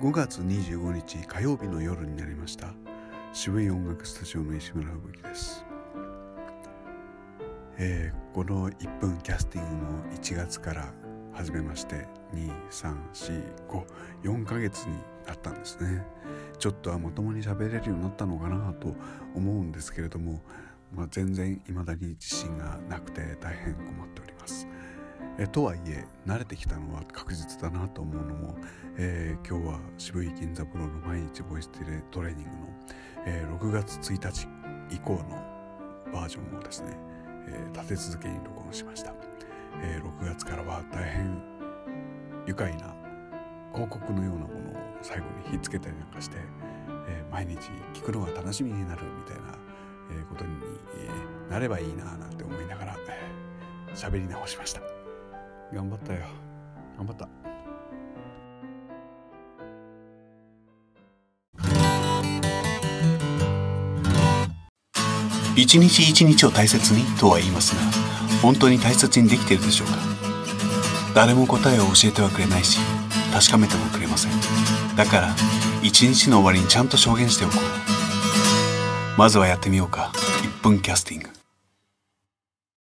[0.00, 2.72] 5月25日火曜日の夜になりました。
[3.32, 5.64] 渋い音楽スタジオの石村吹雪です、
[7.78, 10.94] えー、この1分キャスティングの1月から
[11.32, 12.06] 始めまして
[14.22, 14.94] 23454ヶ月に
[15.26, 16.06] なったんですね。
[16.60, 18.94] ちょっとはまともに喋れるようになったのかなと
[19.34, 20.40] 思うんですけれども、
[20.94, 24.68] まあ、全然未だに自信がなくて大変困っております。
[25.40, 28.56] えとはいえ慣れてきたのは確実だなと思うのも、
[28.96, 32.66] えー、今日は渋い銀座プロの毎日ボイストレーニングの、
[33.24, 34.48] えー、6月1日
[34.90, 35.40] 以降の
[36.12, 36.96] バージョンをですね、
[37.46, 39.14] えー、立て続けに録音しました、
[39.80, 41.40] え6月からは大変
[42.46, 42.96] 愉快な
[43.72, 46.36] 広告のようなものを最後にひっつけたりなんかして、
[47.06, 47.58] え毎日
[47.94, 49.52] 聞くのが楽しみになるみたいな、
[50.28, 50.50] ことに、
[51.48, 52.96] えなればいいななんて思いながら
[53.94, 54.97] 喋、り直しました。
[55.74, 56.20] 頑張ったよ。
[56.96, 57.28] 頑張った。
[65.56, 67.80] 一日一日を大切にとは言いますが
[68.40, 69.94] 本当に大切にできているでしょうか？
[71.14, 72.78] 誰も答えを教えてはくれないし
[73.32, 74.32] 確かめてもくれません。
[74.96, 75.34] だから
[75.82, 79.18] 一日の終わりにちゃんと証言しておこう。
[79.18, 80.12] まずはやってみようか。
[80.60, 81.37] 1分キャスティング。